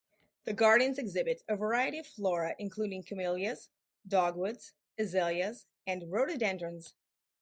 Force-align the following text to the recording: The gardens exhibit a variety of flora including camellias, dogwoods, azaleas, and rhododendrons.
The 0.45 0.53
gardens 0.53 0.97
exhibit 0.97 1.43
a 1.47 1.55
variety 1.55 1.99
of 1.99 2.07
flora 2.07 2.55
including 2.57 3.03
camellias, 3.03 3.69
dogwoods, 4.07 4.73
azaleas, 4.97 5.67
and 5.85 6.11
rhododendrons. 6.11 6.95